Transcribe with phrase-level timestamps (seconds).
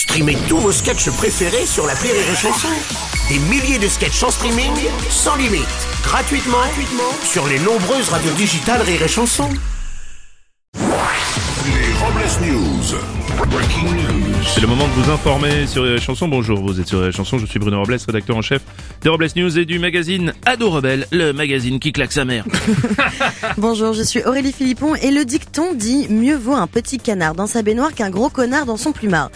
[0.00, 2.68] Streamez tous vos sketchs préférés sur la Rire et Chanson.
[3.28, 4.72] Des milliers de sketchs en streaming,
[5.10, 5.60] sans limite,
[6.02, 9.50] gratuitement, gratuitement sur les nombreuses radios digitales Rire et Chanson.
[11.66, 12.98] Les Robles News.
[13.50, 14.42] Breaking news.
[14.54, 16.28] C'est le moment de vous informer sur les chansons.
[16.28, 17.36] Bonjour, vous êtes sur les chansons.
[17.36, 18.62] Je suis Bruno Robles, rédacteur en chef
[19.02, 22.46] des Robles News et du magazine Ado Rebelle, le magazine qui claque sa mère.
[23.58, 27.46] Bonjour, je suis Aurélie Philippon et le dicton dit mieux vaut un petit canard dans
[27.46, 29.30] sa baignoire qu'un gros connard dans son plumard.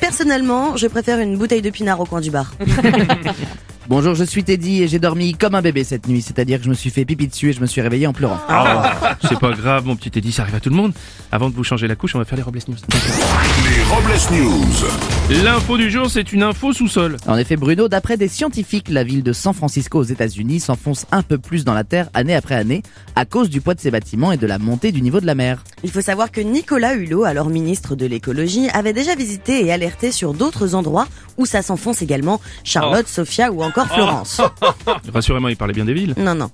[0.00, 2.52] Personnellement, je préfère une bouteille de pinard au coin du bar.
[3.88, 6.68] Bonjour, je suis Teddy et j'ai dormi comme un bébé cette nuit, c'est-à-dire que je
[6.68, 8.38] me suis fait pipi dessus et je me suis réveillé en pleurant.
[8.46, 10.92] Ah, c'est pas grave, mon petit Teddy, ça arrive à tout le monde.
[11.32, 12.76] Avant de vous changer la couche, on va faire les Robles News.
[13.64, 15.42] Les Robles News.
[15.42, 17.16] L'info du jour, c'est une info sous-sol.
[17.26, 21.22] En effet, Bruno, d'après des scientifiques, la ville de San Francisco aux États-Unis s'enfonce un
[21.22, 22.82] peu plus dans la terre année après année
[23.16, 25.34] à cause du poids de ses bâtiments et de la montée du niveau de la
[25.34, 25.64] mer.
[25.82, 30.12] Il faut savoir que Nicolas Hulot, alors ministre de l'écologie, avait déjà visité et alerté
[30.12, 34.40] sur d'autres endroits où ça s'enfonce également, Charlotte, Sofia ou encore Florence.
[35.14, 36.14] Rassurez-moi, il parlait bien des villes.
[36.16, 36.50] Non, non.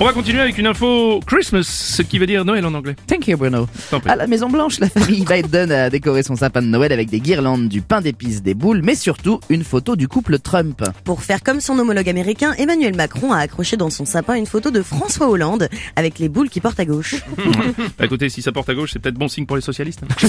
[0.00, 2.94] On va continuer avec une info Christmas, ce qui veut dire Noël en anglais.
[3.08, 3.66] Thank you, Bruno.
[4.06, 7.18] À la Maison Blanche, la famille Biden a décoré son sapin de Noël avec des
[7.18, 10.84] guirlandes, du pain d'épices, des boules, mais surtout une photo du couple Trump.
[11.02, 14.70] Pour faire comme son homologue américain, Emmanuel Macron a accroché dans son sapin une photo
[14.70, 17.16] de François Hollande avec les boules qui portent à gauche.
[17.98, 20.02] Bah, écoutez, si ça porte à gauche, c'est peut-être bon signe pour les socialistes.
[20.04, 20.28] hein.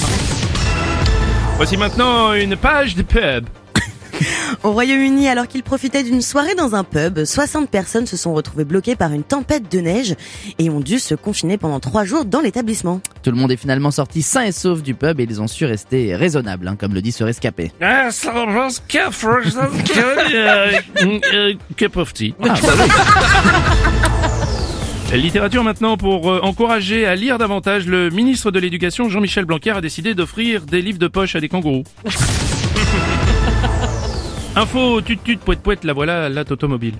[1.57, 3.45] Voici maintenant une page de pub.
[4.63, 8.65] Au Royaume-Uni, alors qu'il profitait d'une soirée dans un pub, 60 personnes se sont retrouvées
[8.65, 10.15] bloquées par une tempête de neige
[10.57, 13.01] et ont dû se confiner pendant trois jours dans l'établissement.
[13.23, 15.65] Tout le monde est finalement sorti sain et sauf du pub et ils ont su
[15.65, 17.71] rester raisonnables, hein, comme le dit ce rescapé.
[17.81, 19.13] Ah, ça avance cup
[21.97, 22.33] of tea.
[25.11, 27.87] Littérature maintenant pour euh, encourager à lire davantage.
[27.87, 31.49] Le ministre de l'Éducation Jean-Michel Blanquer a décidé d'offrir des livres de poche à des
[31.49, 31.83] kangourous.
[34.59, 36.95] Info tut tut poète poète la voilà la automobile.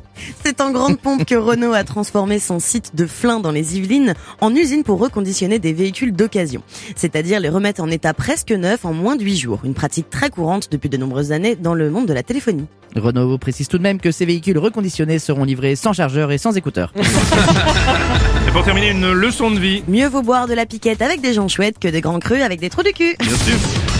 [0.46, 4.14] C'est en grande pompe que Renault a transformé son site de Flins dans les Yvelines
[4.40, 6.64] en usine pour reconditionner des véhicules d'occasion.
[6.96, 9.60] C'est-à-dire les remettre en état presque neuf en moins de 8 jours.
[9.66, 12.66] Une pratique très courante depuis de nombreuses années dans le monde de la téléphonie.
[12.96, 16.56] Renault précise tout de même que ces véhicules reconditionnés seront livrés sans chargeur et sans
[16.56, 16.94] écouteurs.
[18.48, 19.84] Et pour terminer, une leçon de vie.
[19.90, 22.62] Mieux vaut boire de la piquette avec des gens chouettes que des grands crus avec
[22.62, 23.18] des trous du cul.
[23.20, 23.58] Bien sûr.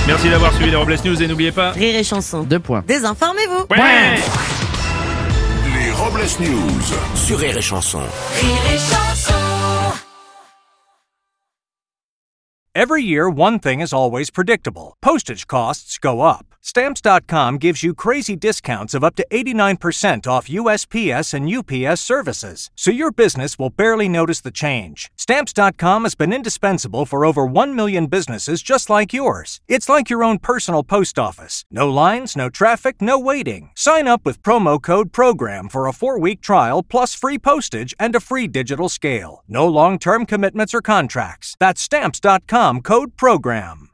[0.10, 1.70] Merci d'avoir suivi les Robles News et n'oubliez pas.
[1.70, 2.42] Rire et chanson.
[2.42, 2.84] Deux points.
[2.88, 3.68] Désinformez-vous.
[3.70, 4.16] Ouais
[5.72, 6.82] Les Robles News.
[7.14, 8.02] Sur Rire et Chanson.
[12.74, 16.48] Every year, one thing is always predictable postage costs go up.
[16.62, 22.90] Stamps.com gives you crazy discounts of up to 89% off USPS and UPS services, so
[22.90, 25.12] your business will barely notice the change.
[25.30, 29.62] Stamps.com has been indispensable for over 1 million businesses just like yours.
[29.68, 31.66] It's like your own personal post office.
[31.70, 33.70] No lines, no traffic, no waiting.
[33.76, 38.16] Sign up with promo code PROGRAM for a four week trial plus free postage and
[38.16, 39.44] a free digital scale.
[39.48, 41.56] No long term commitments or contracts.
[41.60, 43.88] That's Stamps.com code PROGRAM.